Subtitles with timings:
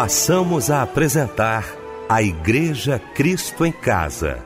[0.00, 1.62] passamos a apresentar
[2.08, 4.38] a Igreja Cristo em Casa.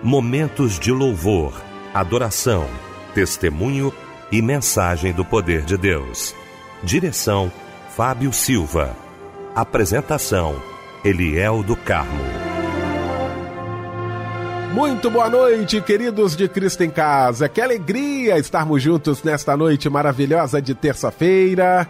[0.00, 1.60] Momentos de louvor,
[1.92, 2.68] adoração,
[3.12, 3.92] testemunho
[4.30, 6.36] e mensagem do poder de Deus.
[6.84, 7.50] Direção:
[7.96, 8.96] Fábio Silva.
[9.56, 10.54] Apresentação:
[11.04, 12.22] Eliel do Carmo.
[14.72, 17.48] Muito boa noite, queridos de Cristo em Casa.
[17.48, 21.88] Que alegria estarmos juntos nesta noite maravilhosa de terça-feira.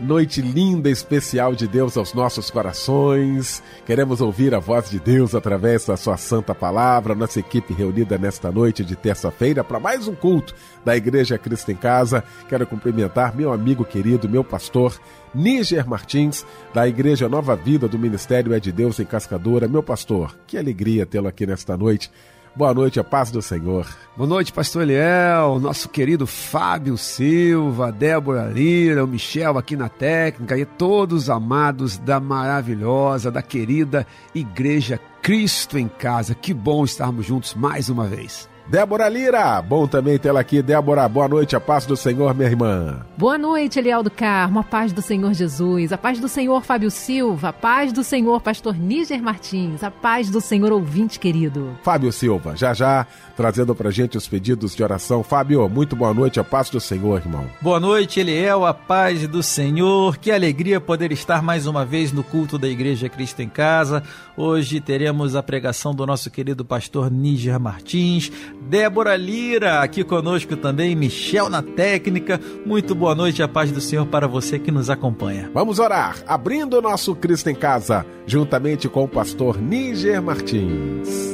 [0.00, 3.62] Noite linda, especial de Deus aos nossos corações.
[3.86, 7.14] Queremos ouvir a voz de Deus através da Sua Santa Palavra.
[7.14, 10.52] Nossa equipe reunida nesta noite de terça-feira para mais um culto
[10.84, 12.24] da Igreja Cristo em Casa.
[12.48, 15.00] Quero cumprimentar meu amigo querido, meu pastor,
[15.32, 19.68] Níger Martins, da Igreja Nova Vida do Ministério É de Deus em Cascadora.
[19.68, 22.10] Meu pastor, que alegria tê-lo aqui nesta noite.
[22.56, 23.84] Boa noite, a paz do Senhor.
[24.16, 30.56] Boa noite, pastor Eliel, nosso querido Fábio Silva, Débora Lira, o Michel aqui na técnica
[30.56, 36.32] e todos amados da maravilhosa, da querida Igreja Cristo em Casa.
[36.32, 38.48] Que bom estarmos juntos mais uma vez.
[38.66, 40.62] Débora Lira, bom também tê-la aqui.
[40.62, 43.04] Débora, boa noite, a paz do Senhor, minha irmã.
[43.16, 46.90] Boa noite, Eliel do Carmo, a paz do Senhor Jesus, a paz do Senhor Fábio
[46.90, 51.78] Silva, a paz do Senhor Pastor Níger Martins, a paz do Senhor ouvinte querido.
[51.82, 55.22] Fábio Silva, já já trazendo pra gente os pedidos de oração.
[55.22, 57.46] Fábio, muito boa noite, a paz do Senhor, irmão.
[57.60, 60.16] Boa noite, Eliel, a paz do Senhor.
[60.16, 64.02] Que alegria poder estar mais uma vez no culto da Igreja Cristo em Casa.
[64.36, 68.30] Hoje teremos a pregação do nosso querido pastor Níger Martins,
[68.68, 72.40] Débora Lira aqui conosco também, Michel na técnica.
[72.64, 75.50] Muito boa noite, a paz do Senhor para você que nos acompanha.
[75.52, 81.33] Vamos orar, abrindo o nosso Cristo em Casa, juntamente com o pastor Níger Martins.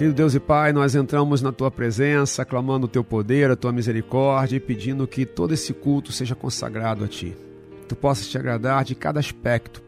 [0.00, 3.70] Querido Deus e Pai, nós entramos na tua presença, clamando o teu poder, a tua
[3.70, 7.36] misericórdia e pedindo que todo esse culto seja consagrado a ti.
[7.82, 9.82] Que tu possas te agradar de cada aspecto,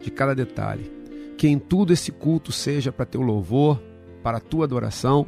[0.00, 0.90] de cada detalhe.
[1.36, 3.78] Que em tudo esse culto seja para teu louvor,
[4.22, 5.26] para a tua adoração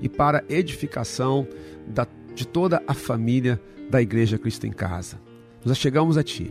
[0.00, 1.46] e para edificação
[1.86, 3.60] da, de toda a família
[3.90, 5.20] da Igreja Cristo em Casa.
[5.66, 6.50] Nós chegamos a ti,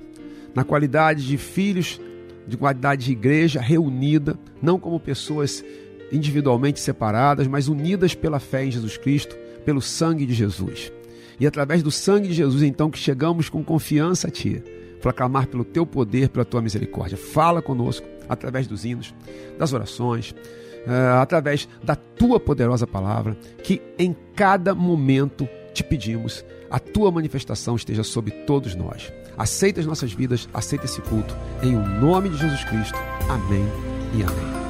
[0.53, 2.00] na qualidade de filhos,
[2.47, 5.66] de qualidade de igreja reunida, não como pessoas
[6.12, 9.36] individualmente separadas, mas unidas pela fé em Jesus Cristo,
[9.66, 10.92] pelo sangue de Jesus.
[11.40, 14.62] E através do sangue de Jesus, então, que chegamos com confiança a Ti,
[15.02, 17.18] para clamar pelo Teu poder, pela Tua misericórdia.
[17.18, 19.14] Fala conosco através dos hinos,
[19.58, 26.80] das orações, uh, através da Tua poderosa palavra, que em cada momento te pedimos, a
[26.80, 29.12] Tua manifestação esteja sobre todos nós.
[29.38, 32.98] Aceita as nossas vidas, aceita esse culto, em o nome de Jesus Cristo.
[33.28, 33.66] Amém
[34.14, 34.61] e amém.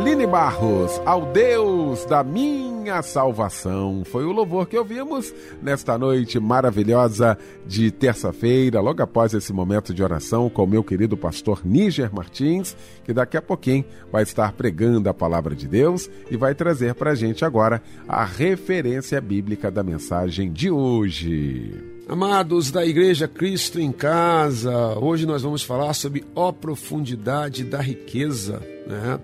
[0.00, 4.04] Aline Barros, ao Deus da minha salvação.
[4.04, 7.36] Foi o louvor que ouvimos nesta noite maravilhosa
[7.66, 12.76] de terça-feira, logo após esse momento de oração com o meu querido pastor Níger Martins,
[13.04, 17.10] que daqui a pouquinho vai estar pregando a palavra de Deus e vai trazer para
[17.10, 21.74] a gente agora a referência bíblica da mensagem de hoje.
[22.08, 28.62] Amados da Igreja Cristo em Casa, hoje nós vamos falar sobre a profundidade da riqueza.
[28.86, 29.18] Né?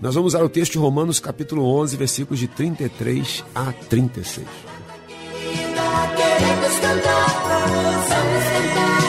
[0.00, 4.46] Nós vamos usar o texto de Romanos, capítulo 11, versículos de 33 a 36.
[6.16, 9.03] Queremos cantar, vamos cantar,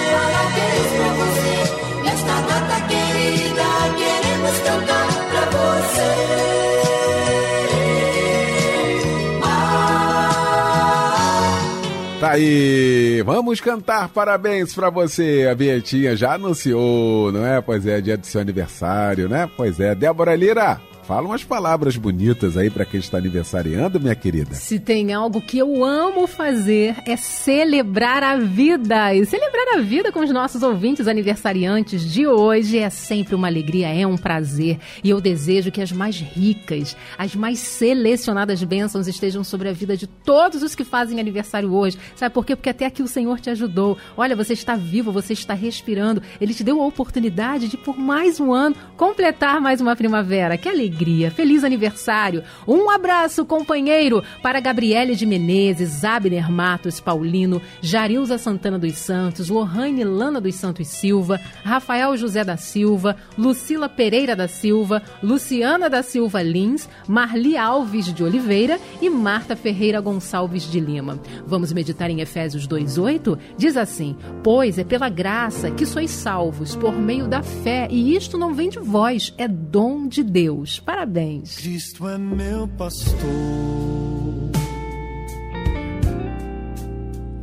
[12.25, 15.47] Tá aí, vamos cantar parabéns para você.
[15.47, 17.61] A Bietinha já anunciou, não é?
[17.61, 19.47] Pois é, dia do seu aniversário, né?
[19.55, 20.81] Pois é, Débora Lira.
[21.07, 24.55] Fala umas palavras bonitas aí para quem está aniversariando, minha querida.
[24.55, 29.13] Se tem algo que eu amo fazer é celebrar a vida.
[29.13, 33.87] E celebrar a vida com os nossos ouvintes aniversariantes de hoje é sempre uma alegria,
[33.89, 34.79] é um prazer.
[35.03, 39.95] E eu desejo que as mais ricas, as mais selecionadas bênçãos estejam sobre a vida
[39.95, 41.99] de todos os que fazem aniversário hoje.
[42.15, 42.55] Sabe por quê?
[42.55, 43.95] Porque até aqui o Senhor te ajudou.
[44.17, 46.23] Olha, você está vivo, você está respirando.
[46.41, 50.57] Ele te deu a oportunidade de, por mais um ano, completar mais uma primavera.
[50.57, 50.94] Que alegria!
[50.95, 51.29] Alegria.
[51.29, 52.43] Feliz aniversário.
[52.65, 60.03] Um abraço, companheiro, para Gabriele de Menezes, Abner Matos Paulino, Jarilza Santana dos Santos, Lohane
[60.03, 66.41] Lana dos Santos Silva, Rafael José da Silva, Lucila Pereira da Silva, Luciana da Silva
[66.41, 71.19] Lins, Marli Alves de Oliveira e Marta Ferreira Gonçalves de Lima.
[71.45, 73.37] Vamos meditar em Efésios 2:8?
[73.57, 78.37] Diz assim: "Pois é pela graça que sois salvos por meio da fé, e isto
[78.37, 81.55] não vem de vós, é dom de Deus." Parabéns.
[81.55, 83.17] Cristo é meu pastor,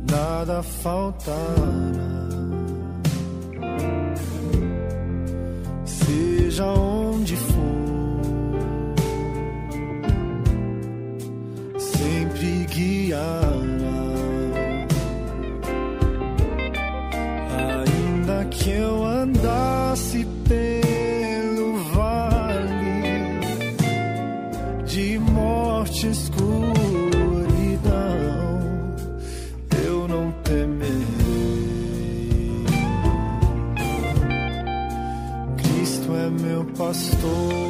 [0.09, 1.35] nada faltará.
[5.85, 8.21] Seja onde for,
[11.77, 13.53] sempre guiará.
[17.85, 19.02] Ainda que eu
[36.93, 37.62] pastor,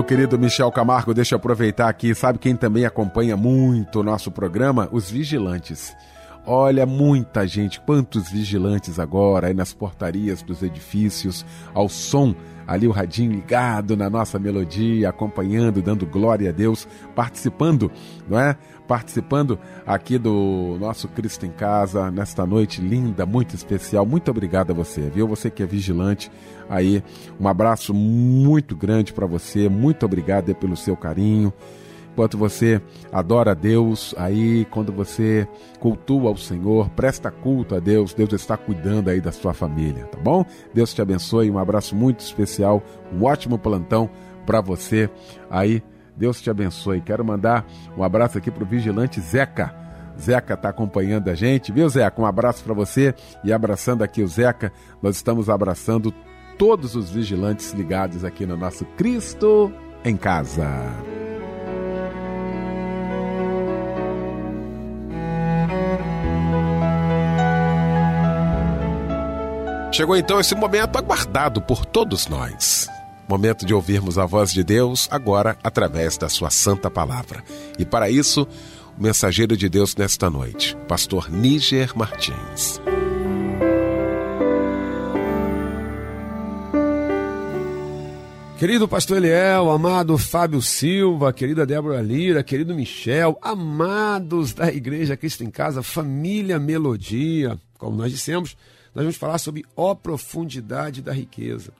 [0.00, 2.14] Meu querido Michel Camargo, deixa eu aproveitar aqui.
[2.14, 4.88] Sabe quem também acompanha muito o nosso programa?
[4.90, 5.94] Os vigilantes.
[6.46, 11.44] Olha, muita gente, quantos vigilantes agora aí nas portarias dos edifícios,
[11.74, 12.34] ao som,
[12.66, 17.90] ali o radinho ligado na nossa melodia, acompanhando, dando glória a Deus, participando,
[18.28, 18.56] não é?
[18.88, 24.06] Participando aqui do nosso Cristo em Casa, nesta noite linda, muito especial.
[24.06, 25.28] Muito obrigado a você, viu?
[25.28, 26.32] Você que é vigilante
[26.68, 27.04] aí,
[27.38, 31.52] um abraço muito grande para você, muito obrigado pelo seu carinho
[32.12, 32.80] enquanto você
[33.12, 35.48] adora a Deus, aí quando você
[35.78, 40.18] cultua ao Senhor, presta culto a Deus, Deus está cuidando aí da sua família, tá
[40.18, 40.44] bom?
[40.74, 44.10] Deus te abençoe, um abraço muito especial, um ótimo plantão
[44.44, 45.08] para você
[45.48, 45.82] aí.
[46.16, 47.00] Deus te abençoe.
[47.00, 47.64] Quero mandar
[47.96, 49.74] um abraço aqui pro vigilante Zeca.
[50.20, 52.20] Zeca está acompanhando a gente, viu, Zeca?
[52.20, 54.70] Um abraço para você e abraçando aqui o Zeca,
[55.02, 56.12] nós estamos abraçando
[56.58, 59.72] todos os vigilantes ligados aqui no nosso Cristo
[60.04, 60.68] em Casa.
[69.92, 72.88] Chegou então esse momento aguardado por todos nós.
[73.28, 77.42] Momento de ouvirmos a voz de Deus agora através da sua santa palavra.
[77.76, 78.46] E para isso,
[78.96, 82.80] o mensageiro de Deus nesta noite, pastor Níger Martins.
[88.60, 95.42] Querido pastor Eliel, amado Fábio Silva, querida Débora Lira, querido Michel, amados da Igreja Cristo
[95.42, 98.56] em Casa, família Melodia, como nós dissemos,
[98.94, 101.72] nós vamos falar sobre a profundidade da riqueza.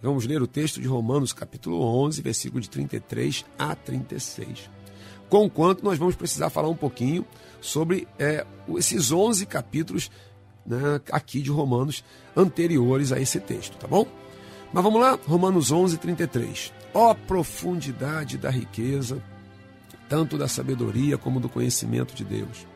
[0.00, 4.70] Vamos ler o texto de Romanos, capítulo 11, versículo de 33 a 36.
[5.28, 7.24] Conquanto nós vamos precisar falar um pouquinho
[7.60, 10.10] sobre é, esses 11 capítulos
[10.66, 12.04] né, aqui de Romanos
[12.36, 14.06] anteriores a esse texto, tá bom?
[14.72, 16.72] Mas vamos lá, Romanos 11, 33.
[16.94, 19.22] Ó profundidade da riqueza,
[20.08, 22.66] tanto da sabedoria como do conhecimento de Deus.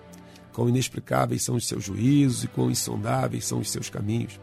[0.57, 4.41] Quão inexplicáveis são os seus juízos e quão insondáveis são os seus caminhos.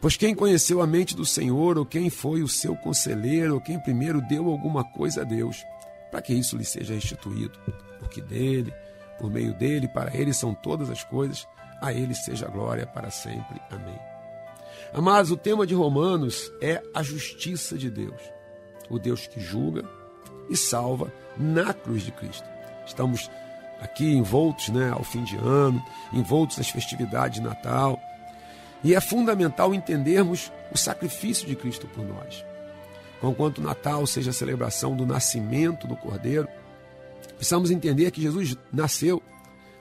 [0.00, 3.78] Pois quem conheceu a mente do Senhor, ou quem foi o seu conselheiro, ou quem
[3.78, 5.62] primeiro deu alguma coisa a Deus,
[6.10, 7.58] para que isso lhe seja restituído?
[8.00, 8.72] Porque dele,
[9.18, 11.46] por meio dele, para ele são todas as coisas,
[11.78, 13.60] a ele seja a glória para sempre.
[13.70, 13.98] Amém.
[14.94, 18.22] Amados, o tema de Romanos é a justiça de Deus.
[18.88, 19.84] O Deus que julga
[20.48, 22.48] e salva na cruz de Cristo.
[22.86, 23.28] Estamos
[23.80, 28.00] aqui envoltos né, ao fim de ano, envoltos às festividades de Natal.
[28.82, 32.44] E é fundamental entendermos o sacrifício de Cristo por nós.
[33.20, 36.46] Conquanto o Natal seja a celebração do nascimento do Cordeiro,
[37.36, 39.22] precisamos entender que Jesus nasceu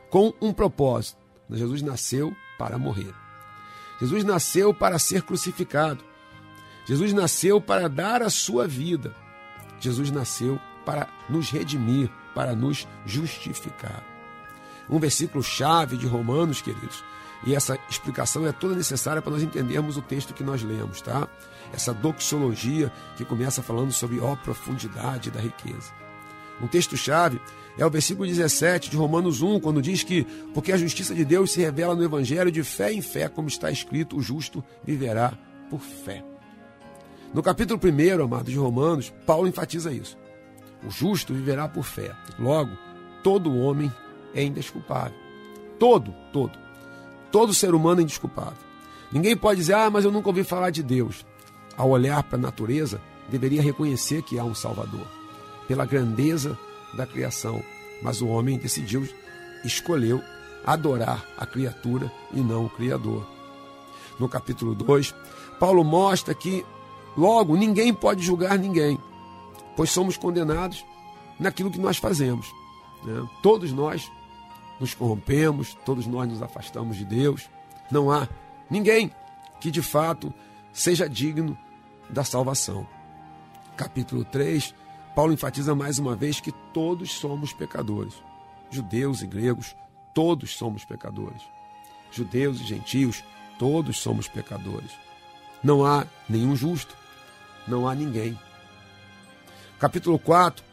[0.10, 1.18] com um propósito.
[1.52, 3.14] Jesus nasceu para morrer.
[4.00, 6.04] Jesus nasceu para ser crucificado.
[6.86, 9.14] Jesus nasceu para dar a sua vida.
[9.80, 14.04] Jesus nasceu para nos redimir, para nos justificar.
[14.90, 17.04] Um versículo chave de Romanos, queridos,
[17.46, 21.28] e essa explicação é toda necessária para nós entendermos o texto que nós lemos, tá?
[21.74, 25.92] Essa doxologia que começa falando sobre a profundidade da riqueza.
[26.62, 27.42] Um texto-chave
[27.78, 31.52] é o versículo 17 de Romanos 1, quando diz que, porque a justiça de Deus
[31.52, 35.34] se revela no Evangelho de fé em fé, como está escrito, o justo viverá
[35.70, 36.24] por fé.
[37.34, 40.16] No capítulo 1, amado de Romanos, Paulo enfatiza isso.
[40.86, 42.16] O justo viverá por fé.
[42.38, 42.72] Logo,
[43.24, 43.92] todo homem
[44.34, 45.18] é indesculpável.
[45.80, 46.58] Todo, todo.
[47.32, 48.58] Todo ser humano é indesculpável.
[49.12, 51.26] Ninguém pode dizer, ah, mas eu nunca ouvi falar de Deus.
[51.78, 55.08] Ao olhar para a natureza, deveria reconhecer que há um Salvador
[55.68, 56.58] pela grandeza
[56.94, 57.64] da criação,
[58.02, 59.08] mas o homem decidiu,
[59.64, 60.22] escolheu
[60.66, 63.26] adorar a criatura e não o Criador.
[64.20, 65.14] No capítulo 2,
[65.60, 66.66] Paulo mostra que,
[67.18, 68.98] logo, ninguém pode julgar ninguém,
[69.76, 70.86] pois somos condenados
[71.40, 72.52] naquilo que nós fazemos.
[73.04, 73.28] Né?
[73.42, 74.12] Todos nós
[74.80, 77.50] nos corrompemos, todos nós nos afastamos de Deus.
[77.92, 78.28] Não há
[78.70, 79.12] ninguém
[79.60, 80.34] que de fato
[80.72, 81.58] seja digno
[82.10, 82.88] da salvação.
[83.76, 84.74] Capítulo 3
[85.16, 88.16] Paulo enfatiza mais uma vez que todos somos pecadores.
[88.72, 89.76] Judeus e gregos,
[90.14, 91.44] todos somos pecadores.
[92.12, 93.24] Judeus e gentios,
[93.60, 94.92] todos somos pecadores.
[95.64, 96.98] Não há nenhum justo,
[97.68, 98.38] não há ninguém.
[99.84, 100.64] Capítulo 4,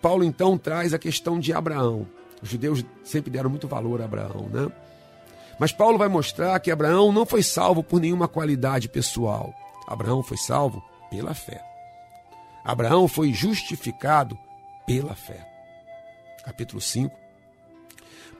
[0.00, 2.06] Paulo então traz a questão de Abraão.
[2.40, 4.70] Os judeus sempre deram muito valor a Abraão, né?
[5.58, 9.52] Mas Paulo vai mostrar que Abraão não foi salvo por nenhuma qualidade pessoal.
[9.88, 10.80] Abraão foi salvo
[11.10, 11.60] pela fé.
[12.64, 14.38] Abraão foi justificado
[14.86, 15.44] pela fé.
[16.44, 17.12] Capítulo 5.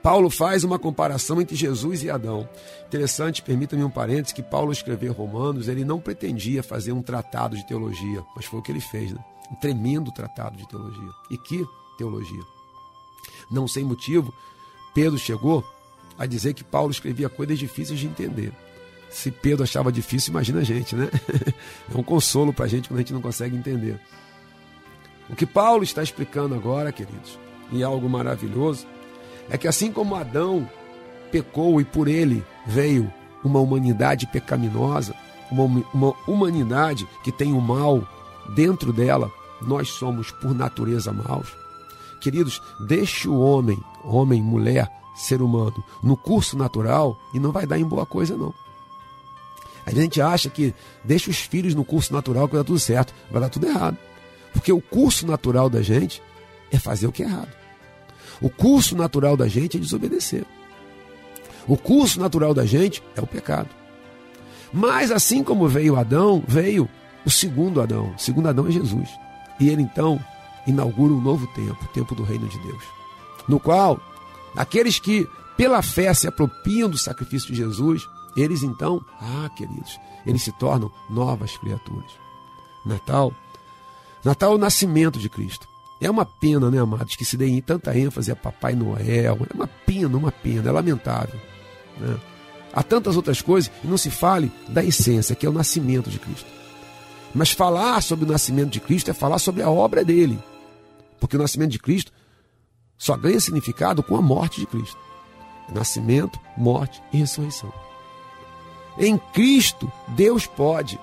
[0.01, 2.47] Paulo faz uma comparação entre Jesus e Adão.
[2.87, 7.67] Interessante, permita-me um parênteses, que Paulo escrever Romanos, ele não pretendia fazer um tratado de
[7.67, 9.19] teologia, mas foi o que ele fez, né?
[9.51, 11.11] Um tremendo tratado de teologia.
[11.29, 11.65] E que
[11.97, 12.43] teologia?
[13.49, 14.33] Não sem motivo,
[14.93, 15.63] Pedro chegou
[16.17, 18.53] a dizer que Paulo escrevia coisas difíceis de entender.
[19.09, 21.09] Se Pedro achava difícil, imagina a gente, né?
[21.93, 23.99] É um consolo para a gente quando a gente não consegue entender.
[25.29, 27.37] O que Paulo está explicando agora, queridos,
[27.71, 28.85] e é algo maravilhoso,
[29.49, 30.69] é que assim como Adão
[31.31, 33.11] pecou e por ele veio
[33.43, 35.15] uma humanidade pecaminosa,
[35.49, 38.07] uma, uma humanidade que tem o mal
[38.55, 39.31] dentro dela,
[39.67, 41.47] nós somos por natureza maus.
[42.19, 47.79] Queridos, deixe o homem, homem, mulher, ser humano, no curso natural e não vai dar
[47.79, 48.53] em boa coisa, não.
[49.85, 53.13] A gente acha que deixa os filhos no curso natural que vai dar tudo certo,
[53.31, 53.97] vai dar tudo errado.
[54.53, 56.21] Porque o curso natural da gente
[56.71, 57.51] é fazer o que é errado.
[58.39, 60.45] O curso natural da gente é desobedecer.
[61.67, 63.69] O curso natural da gente é o pecado.
[64.73, 66.89] Mas assim como veio Adão, veio
[67.25, 68.13] o segundo Adão.
[68.15, 69.09] O segundo Adão é Jesus.
[69.61, 70.19] E ele então
[70.65, 72.83] inaugura um novo tempo, o tempo do reino de Deus.
[73.47, 73.99] No qual
[74.55, 80.41] aqueles que pela fé se apropriam do sacrifício de Jesus, eles então, ah, queridos, eles
[80.41, 82.11] se tornam novas criaturas.
[82.83, 83.31] Natal,
[84.25, 85.67] Natal é o nascimento de Cristo.
[85.99, 89.37] É uma pena, né, amados, que se dê tanta ênfase a Papai Noel.
[89.47, 91.39] É uma pena, uma pena, é lamentável.
[91.99, 92.17] Né?
[92.73, 96.17] Há tantas outras coisas e não se fale da essência, que é o nascimento de
[96.17, 96.60] Cristo.
[97.33, 100.39] Mas falar sobre o nascimento de Cristo é falar sobre a obra dele.
[101.19, 102.11] Porque o nascimento de Cristo
[102.97, 104.97] só ganha significado com a morte de Cristo.
[105.73, 107.71] Nascimento, morte e ressurreição.
[108.97, 110.99] Em Cristo, Deus pode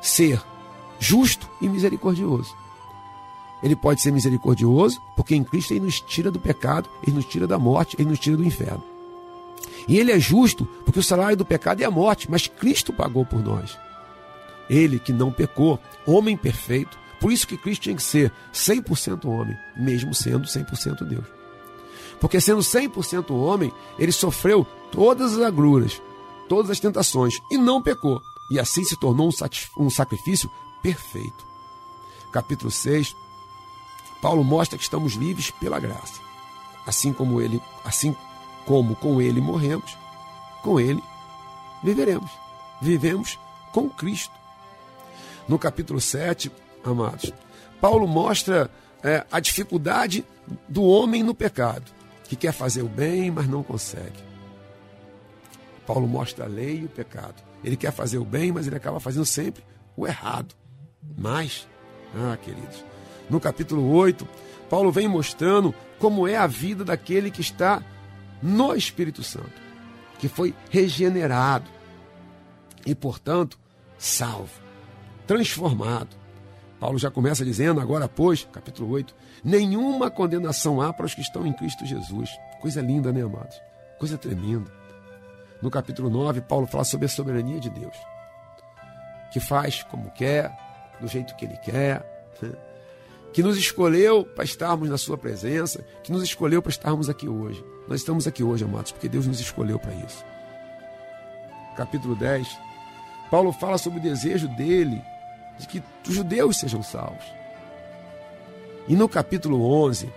[0.00, 0.40] ser
[1.00, 2.54] justo e misericordioso.
[3.62, 7.46] Ele pode ser misericordioso, porque em Cristo ele nos tira do pecado, ele nos tira
[7.46, 8.82] da morte, ele nos tira do inferno.
[9.88, 13.24] E ele é justo, porque o salário do pecado é a morte, mas Cristo pagou
[13.24, 13.78] por nós.
[14.72, 19.54] Ele que não pecou, homem perfeito, por isso que Cristo tinha que ser 100% homem,
[19.76, 21.26] mesmo sendo 100% Deus.
[22.18, 26.00] Porque sendo 100% homem, ele sofreu todas as agruras,
[26.48, 28.18] todas as tentações e não pecou.
[28.50, 29.30] E assim se tornou
[29.76, 30.50] um sacrifício
[30.82, 31.46] perfeito.
[32.32, 33.14] Capítulo 6,
[34.22, 36.18] Paulo mostra que estamos livres pela graça.
[36.86, 38.16] Assim como ele, assim
[38.64, 39.98] como com ele morremos,
[40.62, 41.02] com ele
[41.84, 42.30] viveremos.
[42.80, 43.38] Vivemos
[43.70, 44.41] com Cristo.
[45.48, 46.50] No capítulo 7,
[46.84, 47.32] amados,
[47.80, 48.70] Paulo mostra
[49.02, 50.24] é, a dificuldade
[50.68, 51.90] do homem no pecado,
[52.24, 54.32] que quer fazer o bem, mas não consegue.
[55.86, 57.42] Paulo mostra a lei e o pecado.
[57.64, 59.64] Ele quer fazer o bem, mas ele acaba fazendo sempre
[59.96, 60.54] o errado.
[61.18, 61.68] Mas,
[62.14, 62.84] ah, queridos,
[63.28, 64.26] no capítulo 8,
[64.70, 67.82] Paulo vem mostrando como é a vida daquele que está
[68.42, 69.52] no Espírito Santo,
[70.18, 71.68] que foi regenerado
[72.86, 73.58] e, portanto,
[73.98, 74.61] salvo,
[75.32, 76.16] transformado.
[76.78, 81.46] Paulo já começa dizendo, agora, pois, capítulo 8, nenhuma condenação há para os que estão
[81.46, 82.30] em Cristo Jesus.
[82.60, 83.56] Coisa linda, né, amados?
[83.98, 84.70] Coisa tremenda.
[85.62, 87.96] No capítulo 9, Paulo fala sobre a soberania de Deus,
[89.32, 90.50] que faz como quer,
[91.00, 92.04] do jeito que ele quer.
[92.42, 92.52] Né?
[93.32, 97.64] que nos escolheu para estarmos na Sua presença, que nos escolheu para estarmos aqui hoje.
[97.88, 100.22] Nós estamos aqui hoje, amados, porque Deus nos escolheu para isso.
[101.74, 102.46] Capítulo 10,
[103.30, 105.02] Paulo fala sobre o desejo dele
[105.58, 107.24] de que os judeus sejam salvos.
[108.88, 110.12] E no capítulo 11,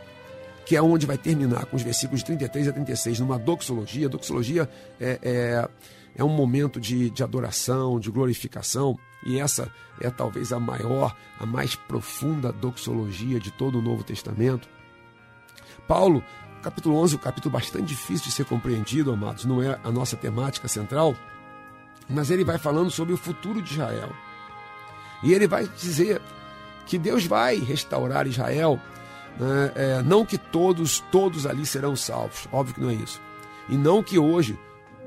[0.66, 4.70] que é onde vai terminar com os versículos 33 a 36, numa doxologia, doxologia
[5.00, 5.70] é, é,
[6.16, 8.98] é um momento de, de adoração, de glorificação.
[9.26, 9.72] E essa
[10.02, 14.68] é talvez a maior, a mais profunda doxologia de todo o Novo Testamento.
[15.88, 16.24] Paulo,
[16.64, 20.68] capítulo 11, um capítulo bastante difícil de ser compreendido, amados, não é a nossa temática
[20.68, 21.16] central,
[22.10, 24.10] mas ele vai falando sobre o futuro de Israel.
[25.26, 26.22] E ele vai dizer
[26.86, 28.80] que Deus vai restaurar Israel,
[29.40, 29.72] né?
[29.76, 33.20] é, não que todos, todos ali serão salvos, óbvio que não é isso.
[33.68, 34.58] E não que hoje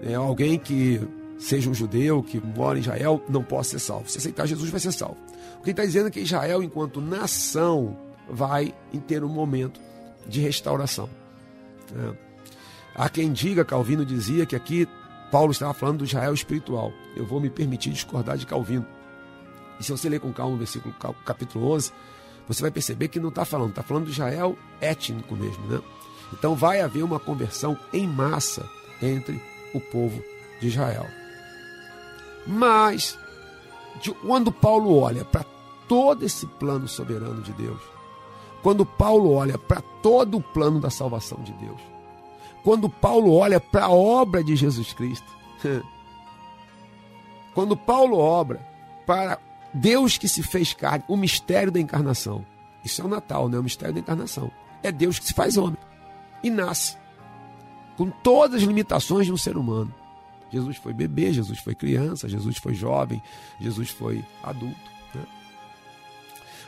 [0.02, 1.00] é, alguém que
[1.38, 4.11] seja um judeu que mora em Israel, não possa ser salvo.
[4.11, 5.16] Se aceitar Jesus, vai ser salvo.
[5.61, 7.96] O que está dizendo é que Israel, enquanto nação,
[8.28, 8.74] vai
[9.07, 9.81] ter um momento
[10.26, 11.09] de restauração.
[11.96, 12.16] É.
[12.94, 14.88] Há quem diga, Calvino dizia que aqui
[15.31, 16.92] Paulo estava falando do Israel espiritual.
[17.16, 18.85] Eu vou me permitir discordar de Calvino.
[19.79, 21.93] E se você ler com calma o versículo capítulo 11,
[22.47, 25.81] você vai perceber que não está falando, está falando do Israel étnico mesmo, né?
[26.33, 28.69] Então vai haver uma conversão em massa
[29.01, 29.41] entre
[29.75, 30.23] o povo
[30.61, 31.07] de Israel.
[32.47, 33.19] Mas,
[34.01, 35.45] de, quando Paulo olha para
[35.87, 37.81] todo esse plano soberano de Deus,
[38.62, 41.81] quando Paulo olha para todo o plano da salvação de Deus,
[42.64, 45.27] quando Paulo olha para a obra de Jesus Cristo,
[47.55, 48.61] quando Paulo obra
[49.07, 49.38] para
[49.72, 52.44] Deus que se fez carne, o mistério da encarnação.
[52.85, 53.59] Isso é o Natal, né?
[53.59, 54.50] O mistério da encarnação.
[54.83, 55.78] É Deus que se faz homem
[56.42, 56.96] e nasce
[57.96, 59.92] com todas as limitações de um ser humano.
[60.50, 63.20] Jesus foi bebê, Jesus foi criança, Jesus foi jovem,
[63.61, 64.90] Jesus foi adulto.
[65.14, 65.26] Né?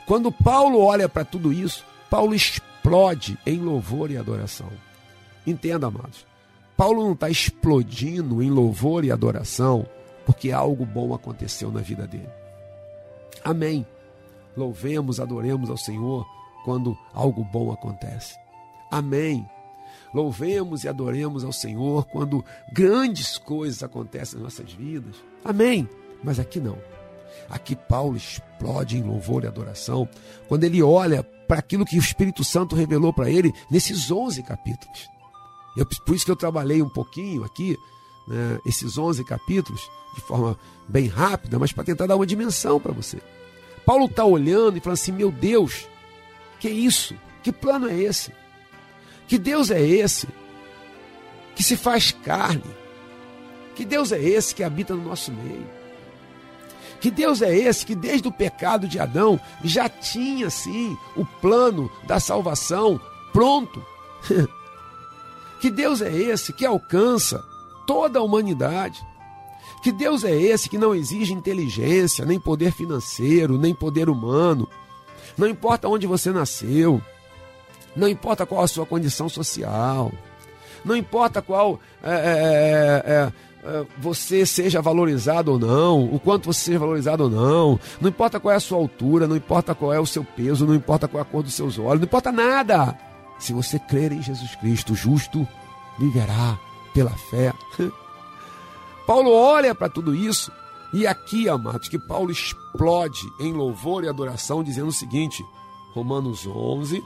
[0.07, 4.69] Quando Paulo olha para tudo isso, Paulo explode em louvor e adoração.
[5.47, 6.27] Entenda, amados.
[6.77, 9.87] Paulo não está explodindo em louvor e adoração
[10.27, 12.40] porque algo bom aconteceu na vida dele.
[13.45, 13.87] Amém.
[14.57, 16.27] Louvemos, adoremos ao Senhor
[16.65, 18.39] quando algo bom acontece.
[18.91, 19.49] Amém.
[20.13, 25.17] Louvemos e adoremos ao Senhor quando grandes coisas acontecem nas nossas vidas.
[25.45, 25.89] Amém.
[26.23, 26.79] Mas aqui não.
[27.49, 30.09] Aqui Paulo explode em louvor e adoração
[30.49, 35.09] quando ele olha para aquilo que o Espírito Santo revelou para ele nesses 11 capítulos.
[35.77, 37.77] Eu, por isso que eu trabalhei um pouquinho aqui,
[38.27, 42.93] né, esses 11 capítulos, de forma bem rápida, mas para tentar dar uma dimensão para
[42.93, 43.19] você.
[43.85, 45.89] Paulo está olhando e falando assim: meu Deus,
[46.59, 47.15] que isso?
[47.43, 48.33] Que plano é esse?
[49.27, 50.29] Que Deus é esse
[51.55, 52.63] que se faz carne?
[53.75, 55.67] Que Deus é esse que habita no nosso meio?
[57.01, 61.91] Que Deus é esse que desde o pecado de Adão já tinha sim o plano
[62.07, 63.01] da salvação
[63.33, 63.83] pronto?
[65.61, 67.43] que Deus é esse que alcança
[67.91, 69.05] toda a humanidade?
[69.83, 74.69] Que Deus é esse que não exige inteligência, nem poder financeiro, nem poder humano.
[75.37, 77.03] Não importa onde você nasceu,
[77.97, 80.13] não importa qual a sua condição social,
[80.85, 83.33] não importa qual é, é, é,
[83.69, 88.39] é, você seja valorizado ou não, o quanto você seja valorizado ou não, não importa
[88.39, 91.19] qual é a sua altura, não importa qual é o seu peso, não importa qual
[91.19, 92.97] é a cor dos seus olhos, não importa nada.
[93.41, 95.45] Se você crer em Jesus Cristo, justo
[95.99, 96.57] viverá
[96.93, 97.53] pela fé.
[99.07, 100.53] Paulo olha para tudo isso
[100.93, 105.45] e aqui, amados, que Paulo explode em louvor e adoração, dizendo o seguinte:
[105.95, 107.03] Romanos 11,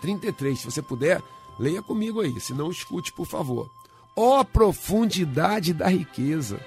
[0.00, 0.58] 33.
[0.58, 1.22] Se você puder,
[1.58, 3.70] leia comigo aí, se não, escute, por favor.
[4.16, 6.58] Ó oh, profundidade da riqueza,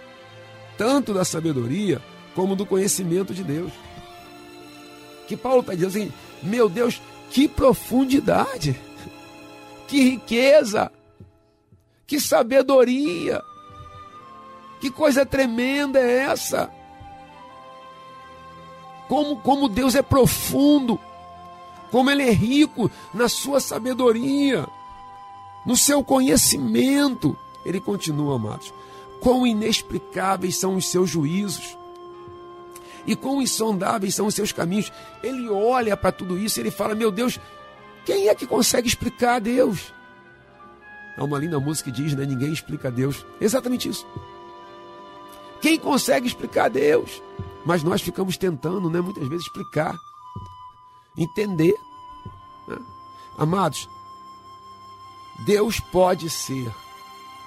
[0.77, 2.01] tanto da sabedoria
[2.36, 3.71] como do conhecimento de Deus.
[5.27, 8.79] Que Paulo está dizendo assim: meu Deus, que profundidade,
[9.88, 10.91] que riqueza,
[12.12, 13.41] que sabedoria
[14.82, 16.69] que coisa tremenda é essa?
[19.08, 21.00] Como, como Deus é profundo,
[21.89, 24.67] como Ele é rico na sua sabedoria,
[25.65, 27.38] no seu conhecimento.
[27.65, 28.74] Ele continua, amados.
[29.21, 31.78] Quão inexplicáveis são os seus juízos
[33.08, 34.91] e quão insondáveis são os seus caminhos.
[35.24, 37.39] Ele olha para tudo isso e ele fala: Meu Deus,
[38.04, 39.93] quem é que consegue explicar a Deus?
[41.17, 42.26] Há uma linda música que diz, né?
[42.26, 43.26] Ninguém explica a Deus.
[43.39, 44.08] Exatamente isso.
[45.62, 47.21] Quem consegue explicar Deus?
[47.65, 49.95] Mas nós ficamos tentando, né, muitas vezes, explicar,
[51.15, 51.76] entender.
[52.67, 52.78] Né?
[53.38, 53.88] Amados,
[55.45, 56.74] Deus pode ser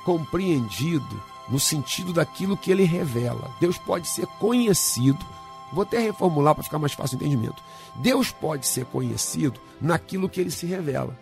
[0.04, 3.50] compreendido no sentido daquilo que ele revela.
[3.60, 5.24] Deus pode ser conhecido.
[5.72, 7.62] Vou até reformular para ficar mais fácil o entendimento.
[7.96, 11.18] Deus pode ser conhecido naquilo que ele se revela.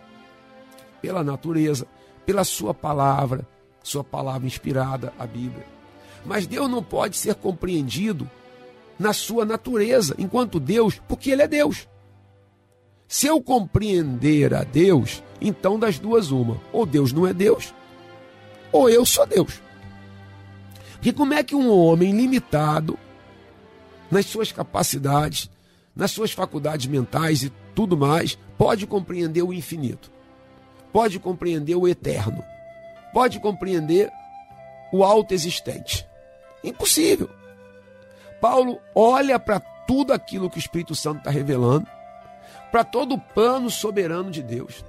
[1.01, 1.87] Pela natureza,
[2.25, 3.47] pela sua palavra,
[3.83, 5.65] sua palavra inspirada, a Bíblia.
[6.25, 8.29] Mas Deus não pode ser compreendido
[8.97, 11.87] na sua natureza, enquanto Deus, porque Ele é Deus.
[13.07, 17.73] Se eu compreender a Deus, então das duas uma, ou Deus não é Deus,
[18.71, 19.61] ou eu sou Deus.
[20.93, 22.97] Porque como é que um homem limitado
[24.09, 25.49] nas suas capacidades,
[25.95, 30.09] nas suas faculdades mentais e tudo mais, pode compreender o infinito?
[30.93, 32.45] Pode compreender o eterno?
[33.11, 34.11] Pode compreender
[34.91, 36.07] o auto existente?
[36.63, 37.29] Impossível.
[38.39, 41.87] Paulo olha para tudo aquilo que o Espírito Santo está revelando,
[42.71, 44.85] para todo o plano soberano de Deus,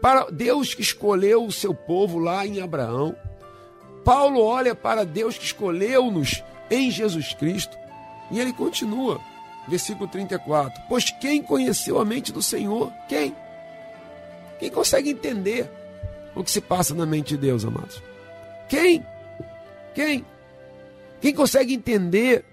[0.00, 3.14] para Deus que escolheu o seu povo lá em Abraão.
[4.04, 7.76] Paulo olha para Deus que escolheu-nos em Jesus Cristo
[8.30, 9.20] e ele continua,
[9.68, 12.92] versículo 34: Pois quem conheceu a mente do Senhor?
[13.08, 13.34] Quem?
[14.58, 15.70] Quem consegue entender
[16.34, 18.02] o que se passa na mente de Deus, amados?
[18.68, 19.04] Quem?
[19.94, 20.24] Quem?
[21.20, 22.44] Quem consegue entender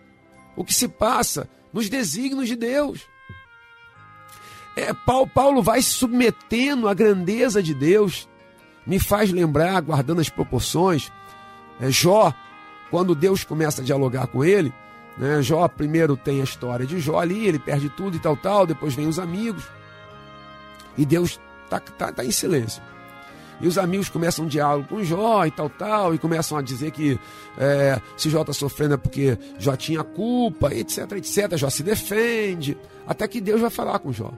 [0.56, 3.08] o que se passa nos desígnios de Deus?
[4.76, 8.28] é, Paulo, Paulo vai se submetendo à grandeza de Deus.
[8.86, 11.12] Me faz lembrar, guardando as proporções,
[11.80, 12.34] é, Jó,
[12.89, 14.74] quando Deus começa a dialogar com ele,
[15.18, 18.66] né, Jó primeiro tem a história de Jó ali, ele perde tudo e tal, tal,
[18.66, 19.63] depois vem os amigos,
[20.98, 21.39] e Deus
[21.78, 22.82] está tá, tá em silêncio.
[23.62, 26.92] E os amigos começam um diálogo com Jó e tal, tal, e começam a dizer
[26.92, 27.20] que
[27.58, 31.56] é, se Jó está sofrendo é porque Jó tinha culpa, etc, etc.
[31.56, 34.32] Jó se defende, até que Deus vai falar com Jó.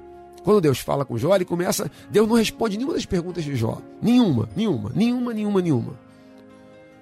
[0.43, 1.89] Quando Deus fala com Jó, ele começa.
[2.09, 3.79] Deus não responde nenhuma das perguntas de Jó.
[3.99, 5.93] Nenhuma, nenhuma, nenhuma, nenhuma, nenhuma.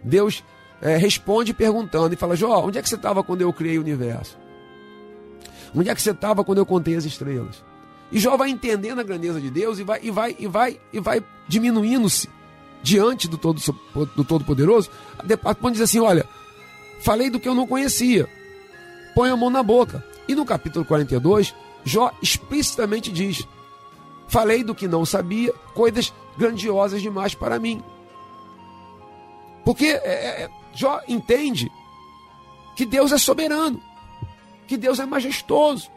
[0.01, 0.41] Deus
[0.81, 3.81] é, responde perguntando e fala: Jó, onde é que você estava quando eu criei o
[3.81, 4.37] universo?
[5.75, 7.61] Onde é que você estava quando eu contei as estrelas?
[8.13, 10.99] E Jó vai entendendo a grandeza de Deus e vai e vai e vai e
[10.99, 12.29] vai diminuindo-se
[12.83, 13.59] diante do todo
[14.15, 14.91] do todo poderoso.
[15.23, 16.23] Depois diz assim, olha,
[17.01, 18.29] falei do que eu não conhecia.
[19.15, 20.05] Põe a mão na boca.
[20.27, 23.47] E no capítulo 42, Jó explicitamente diz:
[24.27, 27.83] Falei do que não sabia, coisas grandiosas demais para mim.
[29.65, 31.71] Porque é, é, é, Jó entende
[32.75, 33.81] que Deus é soberano,
[34.67, 35.89] que Deus é majestoso.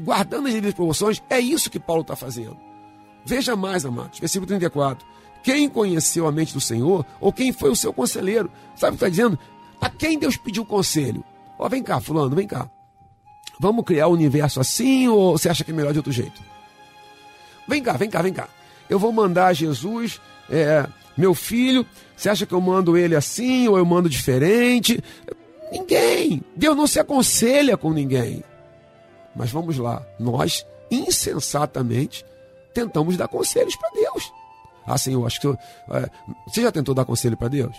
[0.00, 2.56] Guardando as devidas proporções, é isso que Paulo está fazendo.
[3.24, 5.06] Veja mais, amados, versículo 34.
[5.42, 8.50] Quem conheceu a mente do Senhor, ou quem foi o seu conselheiro?
[8.74, 9.38] Sabe o que está dizendo?
[9.80, 11.24] A quem Deus pediu conselho?
[11.58, 12.68] Ó, oh, vem cá, fulano, vem cá.
[13.58, 16.42] Vamos criar o um universo assim ou você acha que é melhor de outro jeito?
[17.68, 18.48] Vem cá, vem cá, vem cá.
[18.88, 20.86] Eu vou mandar Jesus, é,
[21.16, 21.86] meu filho.
[22.16, 25.02] Você acha que eu mando ele assim ou eu mando diferente?
[25.72, 26.42] Ninguém.
[26.54, 28.42] Deus não se aconselha com ninguém.
[29.36, 32.24] Mas vamos lá, nós insensatamente
[32.72, 34.32] tentamos dar conselhos para Deus.
[34.86, 35.58] Ah, Senhor, acho que eu,
[35.90, 36.08] é,
[36.46, 37.76] você já tentou dar conselho para Deus?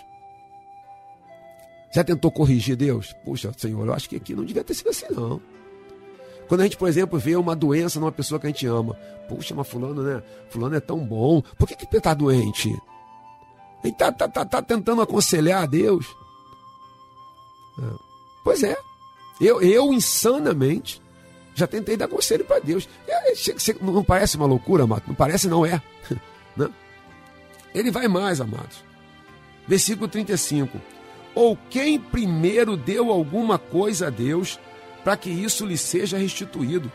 [1.94, 3.14] Já tentou corrigir Deus?
[3.24, 5.42] Puxa, Senhor, eu acho que aqui não devia ter sido assim, não.
[6.48, 8.94] Quando a gente, por exemplo, vê uma doença numa pessoa que a gente ama.
[9.28, 10.24] Puxa, mas fulano, né?
[10.50, 11.42] Fulano é tão bom.
[11.58, 12.70] Por que, que está doente?
[13.84, 16.06] Ele está tá, tá, tá tentando aconselhar a Deus.
[17.80, 17.96] É.
[18.44, 18.76] Pois é.
[19.40, 21.02] Eu, eu, insanamente,
[21.58, 22.88] já tentei dar conselho para Deus.
[23.08, 23.34] É,
[23.82, 25.06] não parece uma loucura, amado?
[25.08, 25.82] Não parece, não é.
[26.56, 26.72] Não.
[27.74, 28.84] Ele vai mais, amados.
[29.68, 30.80] Versículo 35.
[31.36, 34.60] Ou quem primeiro deu alguma coisa a Deus,
[35.04, 36.92] para que isso lhe seja restituído.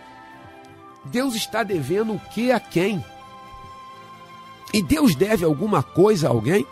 [1.05, 3.05] Deus está devendo o que a quem?
[4.73, 6.67] E Deus deve alguma coisa a alguém?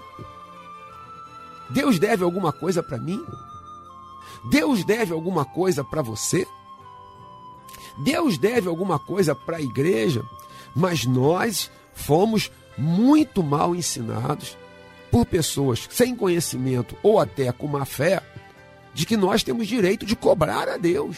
[1.70, 3.24] Deus deve alguma coisa para mim?
[4.48, 6.46] Deus deve alguma coisa para você?
[8.02, 10.24] Deus deve alguma coisa para a igreja?
[10.74, 14.56] Mas nós fomos muito mal ensinados
[15.10, 18.22] por pessoas sem conhecimento ou até com má fé
[18.94, 21.16] de que nós temos direito de cobrar a Deus.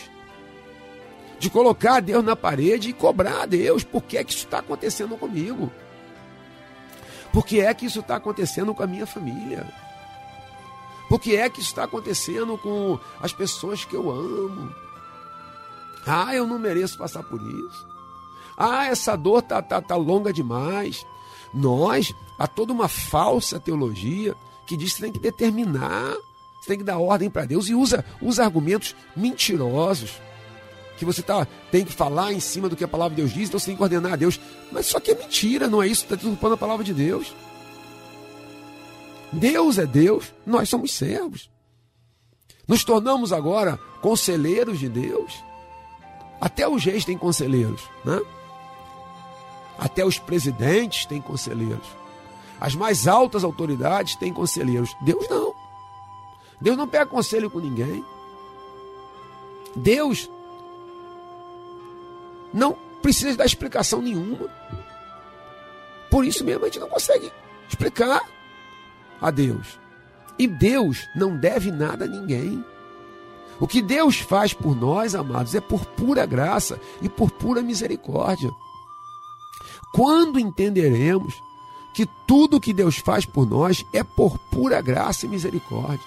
[1.39, 3.85] De colocar a Deus na parede e cobrar a Deus.
[3.85, 5.71] Por que é que isso está acontecendo comigo?
[7.33, 9.67] Por que é que isso está acontecendo com a minha família?
[11.09, 14.73] Por que é que isso está acontecendo com as pessoas que eu amo?
[16.07, 17.87] Ah, eu não mereço passar por isso.
[18.57, 21.07] Ah, essa dor tá, tá, tá longa demais.
[21.55, 24.35] Nós, há toda uma falsa teologia
[24.67, 26.17] que diz que tem que determinar
[26.63, 30.13] você tem que dar ordem para Deus e usa, usa argumentos mentirosos.
[30.97, 33.49] Que você tá, tem que falar em cima do que a palavra de Deus diz,
[33.49, 34.39] então você tem que ordenar a Deus.
[34.71, 37.35] Mas só que é mentira, não é isso, está deturpando a palavra de Deus.
[39.33, 41.51] Deus é Deus, nós somos servos.
[42.69, 45.35] Nos tornamos agora conselheiros de Deus.
[46.43, 48.21] Até os reis têm conselheiros, né?
[49.79, 51.87] Até os presidentes têm conselheiros.
[52.61, 54.93] As mais altas autoridades têm conselheiros.
[55.03, 55.55] Deus não.
[56.61, 58.05] Deus não pega conselho com ninguém.
[59.77, 60.29] Deus
[62.53, 64.51] não precisa dar explicação nenhuma.
[66.11, 67.33] Por isso mesmo a gente não consegue
[67.69, 68.21] explicar
[69.21, 69.79] a Deus.
[70.37, 72.65] E Deus não deve nada a ninguém.
[73.61, 78.51] O que Deus faz por nós, amados, é por pura graça e por pura misericórdia.
[79.93, 81.35] Quando entenderemos
[81.93, 86.07] que tudo que Deus faz por nós é por pura graça e misericórdia.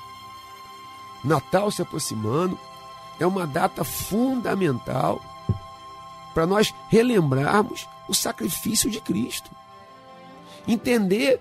[1.23, 2.58] Natal se aproximando,
[3.19, 5.21] é uma data fundamental
[6.34, 9.49] para nós relembrarmos o sacrifício de Cristo.
[10.67, 11.39] Entender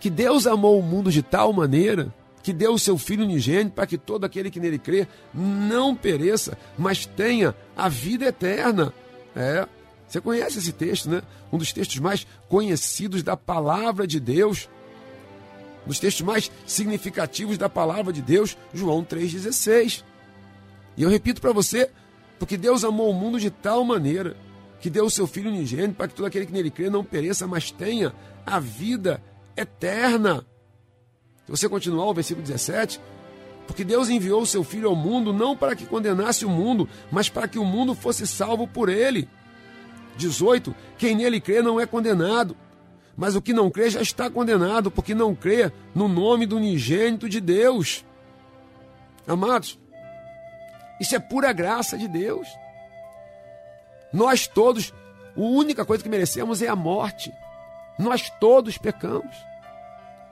[0.00, 3.86] que Deus amou o mundo de tal maneira que deu o seu Filho unigênito para
[3.86, 8.94] que todo aquele que nele crê não pereça, mas tenha a vida eterna.
[9.34, 9.66] É,
[10.06, 11.22] você conhece esse texto, né?
[11.52, 14.68] Um dos textos mais conhecidos da palavra de Deus
[15.86, 20.02] dos textos mais significativos da palavra de Deus, João 3,16.
[20.96, 21.90] E eu repito para você,
[22.38, 24.36] porque Deus amou o mundo de tal maneira
[24.80, 27.46] que deu o seu Filho unigênito para que todo aquele que nele crê não pereça,
[27.46, 29.22] mas tenha a vida
[29.56, 30.44] eterna.
[31.44, 33.00] Se você continuar o versículo 17,
[33.66, 37.28] porque Deus enviou o seu Filho ao mundo não para que condenasse o mundo, mas
[37.28, 39.28] para que o mundo fosse salvo por ele.
[40.16, 40.74] 18.
[40.96, 42.56] Quem nele crê não é condenado,
[43.16, 47.28] mas o que não crê já está condenado, porque não crê no nome do unigênito
[47.28, 48.04] de Deus.
[49.26, 49.78] Amados,
[51.00, 52.46] isso é pura graça de Deus.
[54.12, 54.92] Nós todos,
[55.36, 57.32] a única coisa que merecemos é a morte.
[57.98, 59.34] Nós todos pecamos.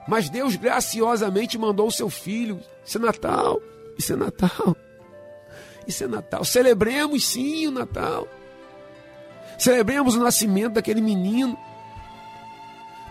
[0.07, 2.59] Mas Deus graciosamente mandou o seu filho.
[2.85, 3.61] Isso é Natal.
[3.97, 4.75] Isso é Natal.
[5.87, 6.43] Isso é Natal.
[6.43, 8.27] Celebremos sim o Natal.
[9.57, 11.57] Celebremos o nascimento daquele menino.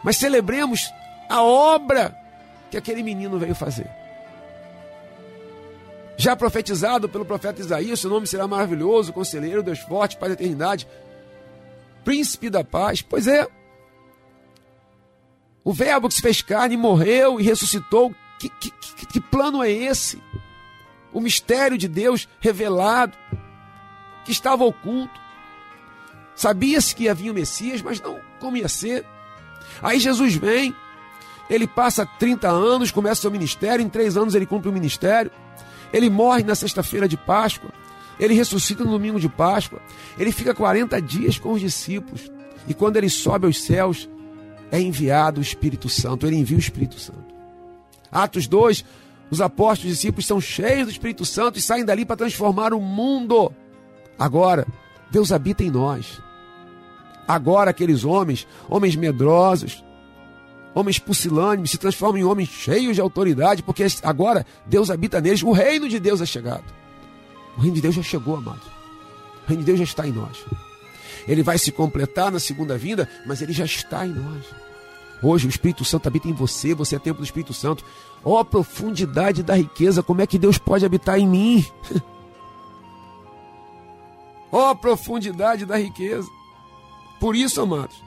[0.03, 0.93] Mas celebremos
[1.29, 2.17] a obra
[2.71, 3.89] que aquele menino veio fazer.
[6.17, 10.87] Já profetizado pelo profeta Isaías, seu nome será maravilhoso, conselheiro, Deus forte, Pai da eternidade,
[12.05, 13.03] príncipe da paz.
[13.03, 13.47] Pois é,
[15.65, 18.15] o Verbo que se fez carne, morreu e ressuscitou.
[18.39, 20.21] Que, que, que, que plano é esse?
[21.13, 23.17] O mistério de Deus revelado,
[24.25, 25.21] que estava oculto.
[26.35, 29.05] Sabia-se que havia o Messias, mas não como ia ser.
[29.81, 30.75] Aí Jesus vem,
[31.49, 35.31] ele passa 30 anos, começa seu ministério, em três anos ele cumpre o ministério.
[35.93, 37.71] Ele morre na sexta-feira de Páscoa,
[38.19, 39.81] ele ressuscita no domingo de Páscoa,
[40.19, 42.31] ele fica 40 dias com os discípulos.
[42.67, 44.09] E quando ele sobe aos céus,
[44.73, 47.33] é enviado o Espírito Santo, ele envia o Espírito Santo.
[48.11, 48.85] Atos 2,
[49.31, 52.81] os apóstolos e discípulos são cheios do Espírito Santo e saem dali para transformar o
[52.81, 53.53] mundo.
[54.19, 54.67] Agora,
[55.11, 56.21] Deus habita em nós.
[57.29, 59.85] Agora, aqueles homens, homens medrosos,
[60.75, 65.43] homens pusilânimes, se transformam em homens cheios de autoridade, porque agora Deus habita neles.
[65.43, 66.65] O reino de Deus é chegado.
[67.59, 68.63] O reino de Deus já chegou, amado.
[69.45, 70.45] O reino de Deus já está em nós.
[71.27, 74.45] Ele vai se completar na segunda vinda, mas ele já está em nós.
[75.23, 77.85] Hoje o Espírito Santo habita em você, você é templo do Espírito Santo.
[78.25, 81.65] Ó oh, profundidade da riqueza, como é que Deus pode habitar em mim?
[84.51, 86.29] Ó oh, profundidade da riqueza.
[87.21, 88.03] Por isso, amados,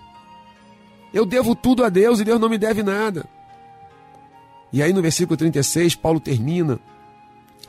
[1.14, 3.26] eu devo tudo a Deus e Deus não me deve nada.
[4.74, 6.80] E aí no versículo 36, Paulo termina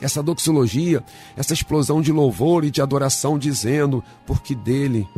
[0.00, 1.04] essa doxologia,
[1.36, 5.08] essa explosão de louvor e de adoração, dizendo: Porque dele,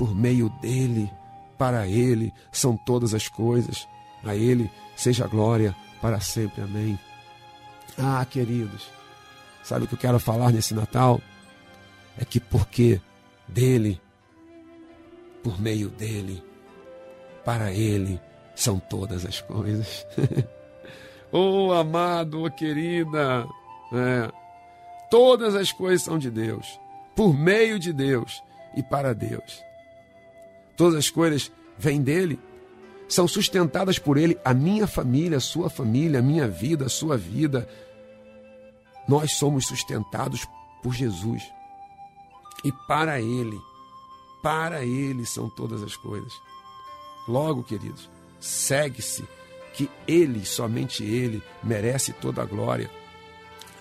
[0.00, 1.12] por meio dele,
[1.58, 3.86] para ele são todas as coisas,
[4.24, 6.62] a ele seja glória para sempre.
[6.62, 6.98] Amém.
[7.98, 8.88] Ah, queridos,
[9.62, 11.20] sabe o que eu quero falar nesse Natal?
[12.18, 12.98] É que porque
[13.46, 14.00] dele,
[15.42, 16.42] por meio dele,
[17.44, 18.18] para Ele
[18.54, 20.06] são todas as coisas.
[21.30, 23.46] oh, amado, oh, querida,
[23.92, 24.32] é,
[25.10, 26.80] todas as coisas são de Deus,
[27.14, 28.42] por meio de Deus
[28.74, 29.68] e para Deus.
[30.80, 32.40] Todas as coisas vêm dele,
[33.06, 37.18] são sustentadas por ele, a minha família, a sua família, a minha vida, a sua
[37.18, 37.68] vida.
[39.06, 40.46] Nós somos sustentados
[40.82, 41.42] por Jesus.
[42.64, 43.60] E para ele,
[44.42, 46.32] para ele são todas as coisas.
[47.28, 48.08] Logo, queridos,
[48.40, 49.28] segue-se
[49.74, 52.90] que Ele, somente Ele, merece toda a glória.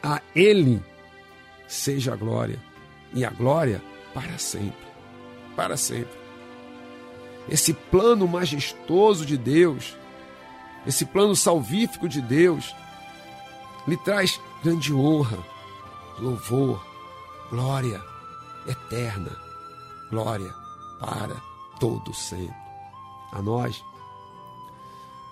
[0.04, 0.84] A Ele
[1.66, 2.62] seja a glória,
[3.14, 3.82] e a glória
[4.14, 4.86] para sempre.
[5.56, 6.28] Para sempre.
[7.50, 9.95] Esse plano majestoso de Deus,
[10.86, 12.76] esse plano salvífico de Deus,
[13.88, 15.39] lhe traz grande honra,
[16.20, 16.86] louvor,
[17.50, 18.02] glória
[18.68, 19.36] eterna,
[20.12, 20.54] glória
[21.00, 21.36] para
[21.80, 22.70] todo sempre
[23.32, 23.84] a nós.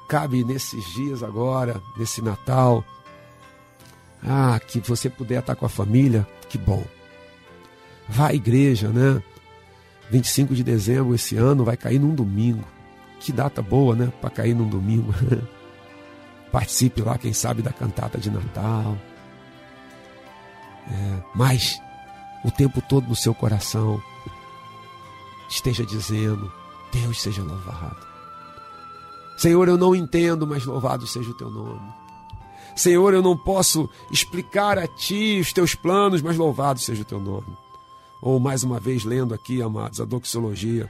[0.07, 2.83] Cabe nesses dias agora, nesse Natal,
[4.23, 6.83] ah, que você puder estar com a família, que bom.
[8.07, 9.21] Vá à igreja, né?
[10.09, 12.63] 25 de dezembro esse ano vai cair num domingo.
[13.19, 14.11] Que data boa, né?
[14.21, 15.13] Para cair num domingo.
[16.51, 18.97] Participe lá, quem sabe, da cantata de Natal.
[20.89, 21.81] É, mas
[22.45, 24.01] o tempo todo no seu coração
[25.49, 26.51] esteja dizendo:
[26.91, 28.07] Deus seja louvado.
[29.37, 31.93] Senhor, eu não entendo, mas louvado seja o teu nome.
[32.75, 37.19] Senhor, eu não posso explicar a ti os teus planos, mas louvado seja o teu
[37.19, 37.57] nome.
[38.21, 40.89] Ou mais uma vez, lendo aqui, amados, a doxologia,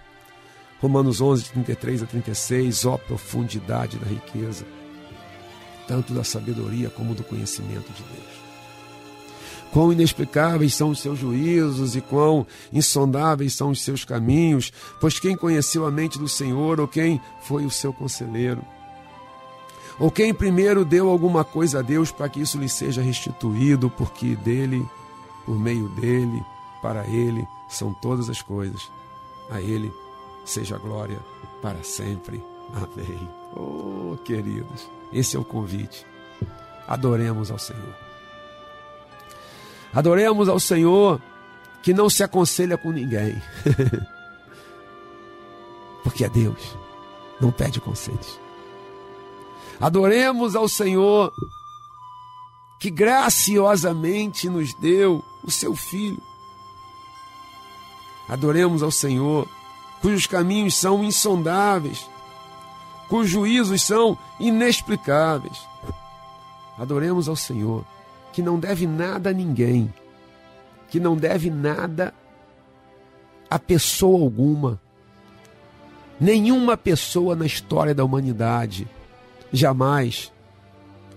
[0.79, 4.65] Romanos 11, 33 a 36, ó profundidade da riqueza,
[5.87, 8.47] tanto da sabedoria como do conhecimento de Deus.
[9.71, 14.71] Quão inexplicáveis são os seus juízos e quão insondáveis são os seus caminhos,
[15.01, 18.61] pois quem conheceu a mente do Senhor ou quem foi o seu conselheiro?
[19.99, 24.35] Ou quem primeiro deu alguma coisa a Deus para que isso lhe seja restituído, porque
[24.35, 24.85] dele,
[25.45, 26.41] por meio dele,
[26.81, 28.89] para ele são todas as coisas.
[29.49, 29.93] A Ele
[30.45, 31.19] seja glória
[31.61, 32.43] para sempre.
[32.73, 33.29] Amém.
[33.55, 36.05] Oh, queridos, esse é o convite.
[36.87, 37.95] Adoremos ao Senhor.
[39.93, 41.21] Adoremos ao Senhor
[41.81, 43.41] que não se aconselha com ninguém.
[46.03, 46.77] Porque é Deus,
[47.39, 48.39] não pede conselhos.
[49.79, 51.31] Adoremos ao Senhor
[52.79, 56.21] que graciosamente nos deu o seu Filho.
[58.27, 59.47] Adoremos ao Senhor,
[60.01, 62.07] cujos caminhos são insondáveis,
[63.07, 65.57] cujos juízos são inexplicáveis.
[66.77, 67.85] Adoremos ao Senhor,
[68.33, 69.91] que não deve nada a ninguém,
[70.89, 72.13] que não deve nada
[73.49, 74.79] a pessoa alguma.
[76.19, 78.87] Nenhuma pessoa na história da humanidade
[79.51, 80.31] jamais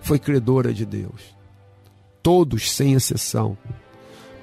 [0.00, 1.36] foi credora de Deus.
[2.22, 3.56] Todos, sem exceção.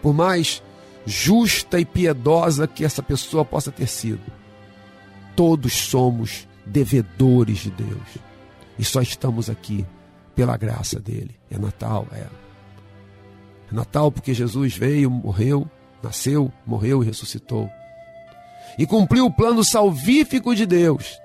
[0.01, 0.61] Por mais
[1.07, 4.21] justa e piedosa que essa pessoa possa ter sido,
[5.37, 8.17] todos somos devedores de Deus.
[8.77, 9.85] E só estamos aqui
[10.35, 11.39] pela graça dele.
[11.49, 12.27] É Natal, é.
[13.71, 15.67] É Natal porque Jesus veio, morreu,
[16.03, 17.69] nasceu, morreu e ressuscitou.
[18.77, 21.19] E cumpriu o plano salvífico de Deus.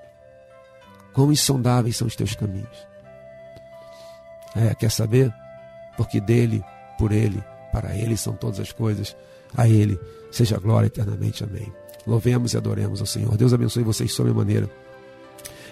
[1.13, 2.87] Quão insondáveis são os teus caminhos.
[4.55, 5.33] É, quer saber?
[5.97, 6.63] Porque dele,
[6.97, 9.15] por ele, para ele são todas as coisas.
[9.55, 9.99] A ele
[10.31, 11.43] seja glória eternamente.
[11.43, 11.71] Amém.
[12.05, 13.35] Louvemos e adoremos ao Senhor.
[13.37, 14.69] Deus abençoe vocês sobremaneira.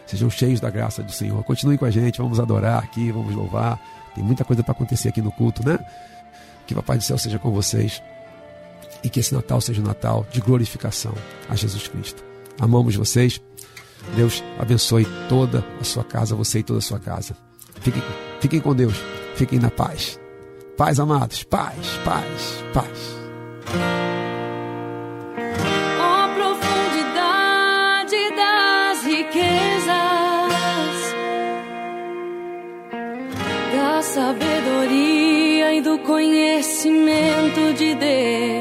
[0.06, 1.44] Sejam cheios da graça do Senhor.
[1.44, 3.80] Continuem com a gente, vamos adorar aqui, vamos louvar.
[4.14, 5.80] Tem muita coisa para acontecer aqui no culto, né?
[6.68, 8.02] Que o Papai do Céu seja com vocês
[9.04, 11.14] e que esse Natal seja um Natal de glorificação
[11.50, 12.24] a Jesus Cristo.
[12.60, 13.42] Amamos vocês.
[14.16, 17.36] Deus abençoe toda a sua casa, você e toda a sua casa.
[17.82, 18.04] Fiquem,
[18.40, 18.96] fiquem com Deus,
[19.36, 20.20] fiquem na paz.
[20.78, 23.21] Paz, amados, paz, paz, paz.
[34.14, 38.61] Sabedoria e do conhecimento de Deus.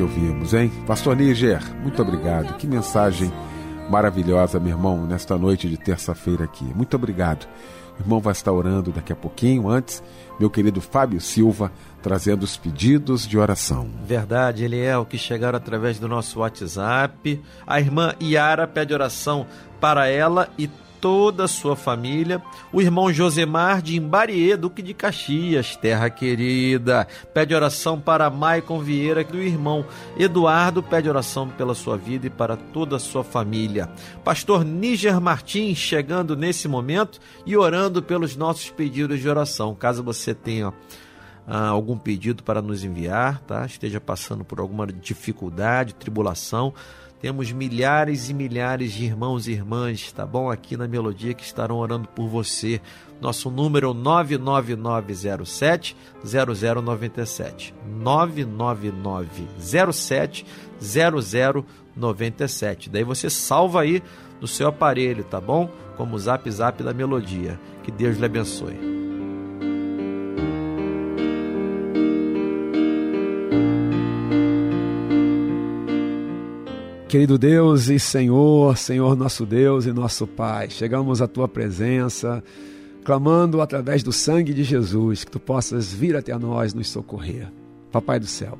[0.00, 0.72] Que ouvimos, hein?
[0.86, 2.56] Pastor Níger, muito obrigado.
[2.56, 3.30] Que mensagem
[3.90, 6.64] maravilhosa, meu irmão, nesta noite de terça-feira aqui.
[6.64, 7.46] Muito obrigado.
[7.98, 9.68] O irmão vai estar orando daqui a pouquinho.
[9.68, 10.02] Antes,
[10.38, 11.70] meu querido Fábio Silva
[12.02, 13.90] trazendo os pedidos de oração.
[14.06, 17.42] Verdade, ele é o que chegaram através do nosso WhatsApp.
[17.66, 19.46] A irmã Yara pede oração
[19.78, 20.70] para ela e
[21.00, 22.42] toda a sua família.
[22.72, 29.22] O irmão Josemar de Imbarie, Duque de Caxias, terra querida, pede oração para Maicon Vieira,
[29.22, 29.84] e o irmão
[30.18, 33.88] Eduardo pede oração pela sua vida e para toda a sua família.
[34.22, 39.74] Pastor Níger Martins chegando nesse momento e orando pelos nossos pedidos de oração.
[39.74, 40.72] Caso você tenha
[41.46, 43.64] ah, algum pedido para nos enviar, tá?
[43.66, 46.72] Esteja passando por alguma dificuldade, tribulação,
[47.20, 50.50] temos milhares e milhares de irmãos e irmãs, tá bom?
[50.50, 52.80] Aqui na Melodia que estarão orando por você.
[53.20, 55.94] Nosso número é o 99907
[56.24, 57.74] 0097.
[57.86, 60.46] 99907
[60.80, 62.88] 0097.
[62.88, 64.02] Daí você salva aí
[64.40, 65.68] no seu aparelho, tá bom?
[65.96, 67.60] Como o Zap Zap da Melodia.
[67.82, 68.99] Que Deus lhe abençoe.
[77.10, 82.40] Querido Deus e Senhor, Senhor nosso Deus e nosso Pai, chegamos à tua presença,
[83.02, 87.50] clamando através do sangue de Jesus que tu possas vir até nós nos socorrer.
[87.90, 88.56] Papai do céu,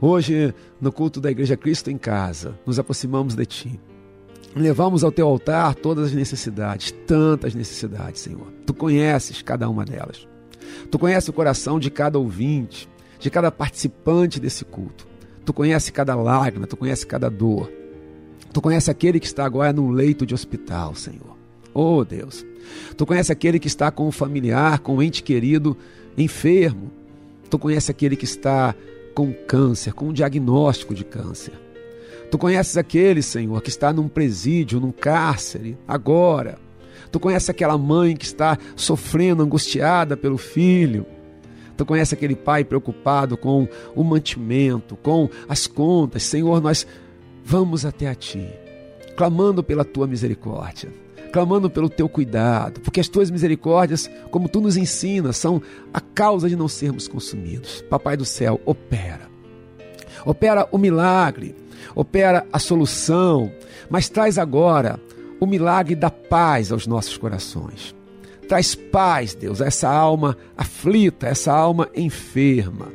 [0.00, 3.80] hoje no culto da Igreja Cristo em Casa, nos aproximamos de ti.
[4.54, 8.46] Levamos ao teu altar todas as necessidades, tantas necessidades, Senhor.
[8.64, 10.28] Tu conheces cada uma delas.
[10.88, 12.88] Tu conheces o coração de cada ouvinte,
[13.18, 15.15] de cada participante desse culto.
[15.46, 17.72] Tu conhece cada lágrima, tu conhece cada dor.
[18.52, 21.36] Tu conhece aquele que está agora num leito de hospital, Senhor.
[21.72, 22.44] Oh Deus.
[22.96, 25.76] Tu conhece aquele que está com um familiar, com um ente querido
[26.18, 26.90] enfermo.
[27.48, 28.74] Tu conhece aquele que está
[29.14, 31.54] com câncer, com um diagnóstico de câncer.
[32.28, 36.58] Tu conheces aquele, Senhor, que está num presídio, num cárcere, agora.
[37.12, 41.06] Tu conheces aquela mãe que está sofrendo, angustiada pelo filho.
[41.76, 46.22] Tu conhece aquele pai preocupado com o mantimento, com as contas.
[46.22, 46.86] Senhor, nós
[47.44, 48.48] vamos até a Ti,
[49.16, 50.90] clamando pela Tua misericórdia,
[51.32, 55.60] clamando pelo Teu cuidado, porque as Tuas misericórdias, como Tu nos ensinas, são
[55.92, 57.82] a causa de não sermos consumidos.
[57.88, 59.28] Papai do céu, opera.
[60.24, 61.54] Opera o milagre,
[61.94, 63.52] opera a solução,
[63.88, 64.98] mas traz agora
[65.38, 67.95] o milagre da paz aos nossos corações.
[68.48, 72.92] Traz paz, Deus, a essa alma aflita, essa alma enferma.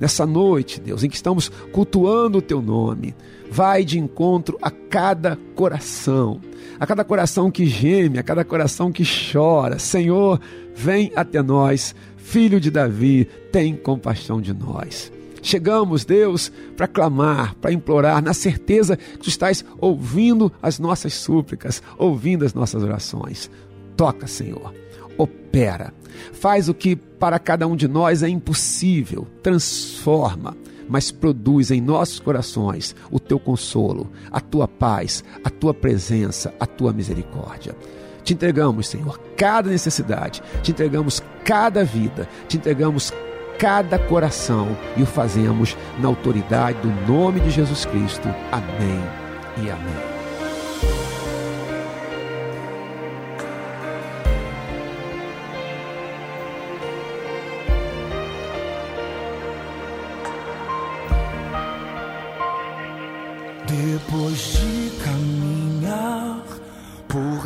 [0.00, 3.14] Nessa noite, Deus, em que estamos cultuando o teu nome,
[3.50, 6.40] vai de encontro a cada coração,
[6.80, 9.78] a cada coração que geme, a cada coração que chora.
[9.78, 10.40] Senhor,
[10.74, 15.12] vem até nós, filho de Davi, tem compaixão de nós.
[15.42, 21.82] Chegamos, Deus, para clamar, para implorar, na certeza que tu estás ouvindo as nossas súplicas,
[21.98, 23.50] ouvindo as nossas orações.
[23.94, 24.83] Toca, Senhor
[25.18, 25.92] opera.
[26.32, 30.56] Faz o que para cada um de nós é impossível, transforma,
[30.88, 36.66] mas produz em nossos corações o teu consolo, a tua paz, a tua presença, a
[36.66, 37.74] tua misericórdia.
[38.22, 43.12] Te entregamos, Senhor, cada necessidade, te entregamos cada vida, te entregamos
[43.58, 48.28] cada coração e o fazemos na autoridade do nome de Jesus Cristo.
[48.50, 49.02] Amém
[49.62, 50.13] e amém.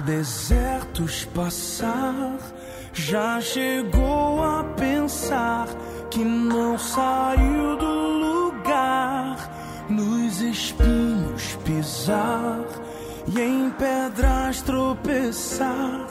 [0.08, 2.38] Desertos passar,
[2.94, 5.68] já chegou a pensar
[6.10, 7.94] que não saiu do
[8.24, 9.36] lugar,
[9.86, 12.64] nos espinhos pisar
[13.26, 16.06] e em pedras tropeçar.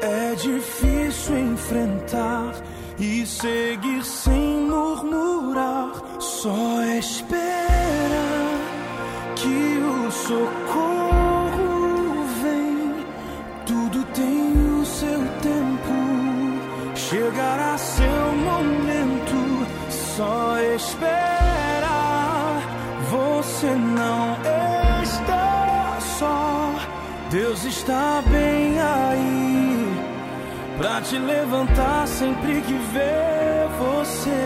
[0.00, 2.52] É difícil enfrentar
[2.96, 7.66] e seguir sem murmurar, só esperar
[9.34, 11.25] que o socorro
[14.16, 22.58] tem o seu tempo, chegará seu momento, só espera,
[23.10, 24.38] você não
[25.02, 26.72] está só,
[27.30, 30.02] Deus está bem aí,
[30.78, 34.45] pra te levantar sempre que vê você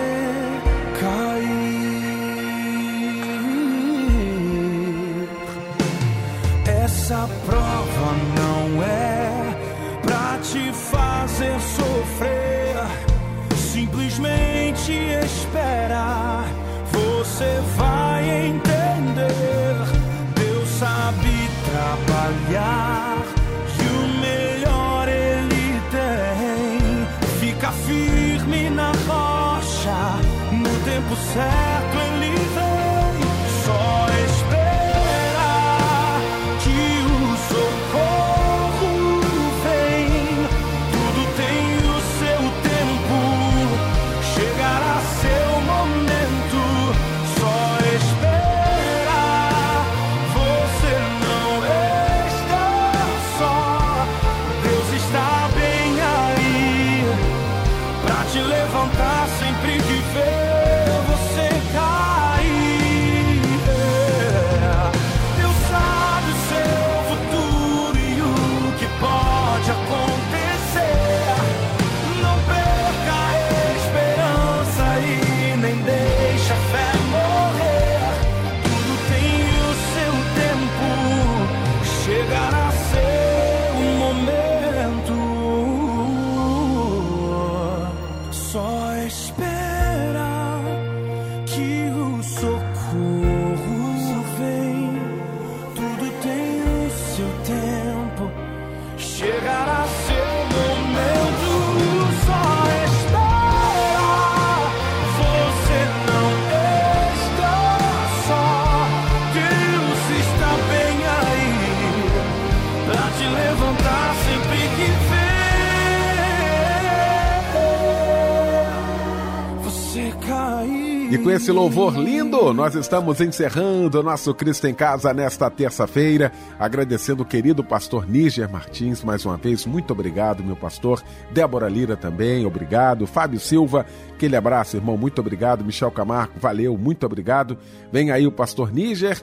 [121.11, 126.31] E com esse louvor lindo, nós estamos encerrando o nosso Cristo em Casa nesta terça-feira,
[126.57, 129.67] agradecendo o querido pastor Níger Martins mais uma vez.
[129.67, 131.03] Muito obrigado, meu pastor.
[131.33, 133.09] Débora Lira também, obrigado.
[133.09, 133.85] Fábio Silva,
[134.15, 135.65] aquele abraço, irmão, muito obrigado.
[135.65, 137.59] Michel Camargo, valeu, muito obrigado.
[137.91, 139.21] Vem aí o pastor Níger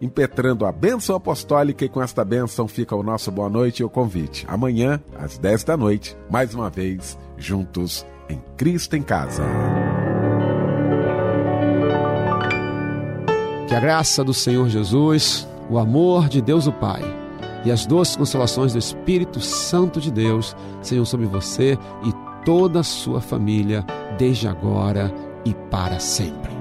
[0.00, 3.88] impetrando a bênção apostólica e com esta bênção fica o nosso boa noite e o
[3.88, 4.44] convite.
[4.48, 9.44] Amanhã, às 10 da noite, mais uma vez, juntos em Cristo em Casa.
[13.70, 17.02] Que a graça do Senhor Jesus, o amor de Deus o Pai
[17.64, 22.12] e as doces consolações do Espírito Santo de Deus sejam sobre você e
[22.44, 23.86] toda a sua família,
[24.18, 25.14] desde agora
[25.44, 26.59] e para sempre.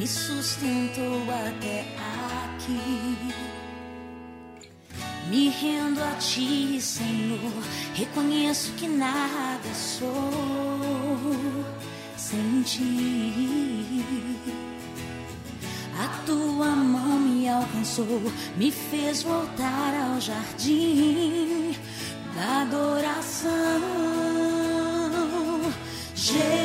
[0.00, 1.84] Me sustentou até
[2.54, 3.34] aqui.
[5.28, 7.62] Me rendo a ti, Senhor.
[7.94, 10.32] Reconheço que nada sou
[12.16, 14.02] sem ti.
[15.98, 18.22] A tua mão me alcançou,
[18.56, 21.76] me fez voltar ao jardim
[22.34, 23.50] da adoração.
[26.14, 26.59] Jesus,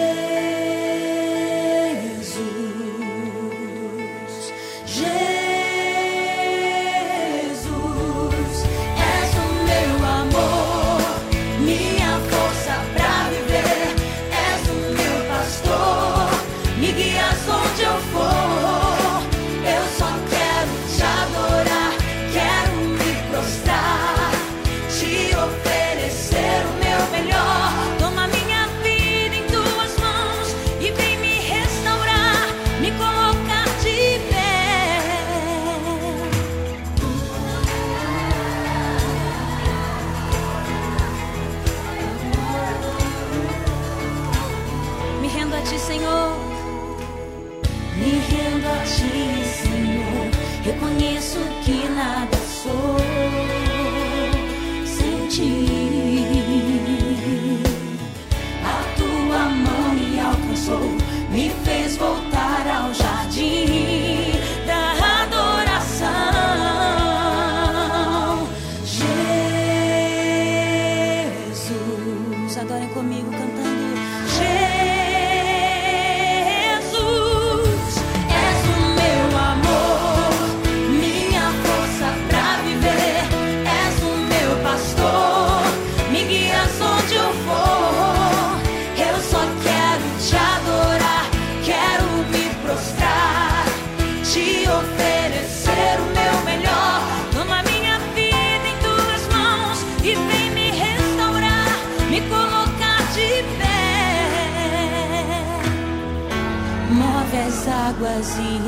[108.39, 108.59] e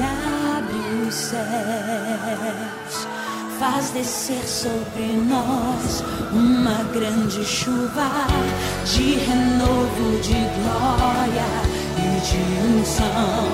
[0.57, 3.07] abre os céus.
[3.59, 8.27] Faz descer sobre nós uma grande chuva
[8.85, 11.49] de renovo, de glória
[11.97, 12.39] e de
[12.79, 13.47] unção.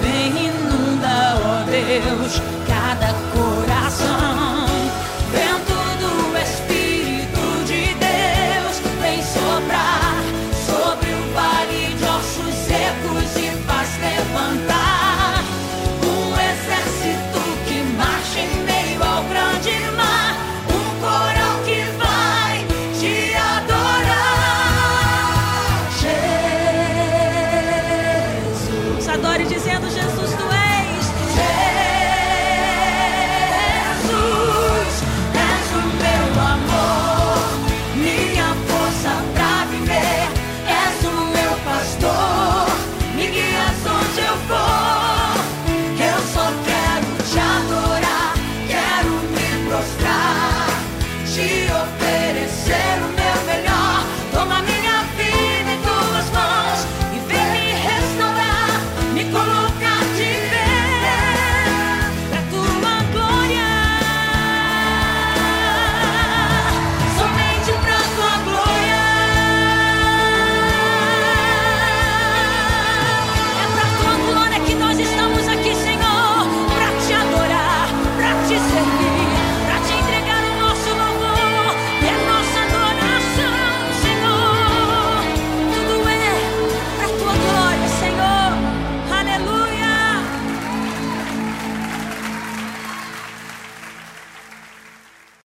[0.00, 4.27] Vem inunda, ó Deus, cada coração.